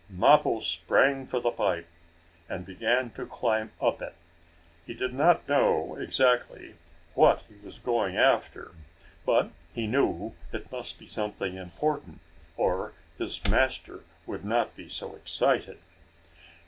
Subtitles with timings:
[0.09, 1.85] Mappo sprang for the pipe,
[2.49, 4.15] and began to climb up it.
[4.83, 6.73] He did not know exactly
[7.13, 8.71] what he was going after,
[9.27, 12.19] but he knew it must be something important,
[12.57, 15.77] or his master would not be so excited.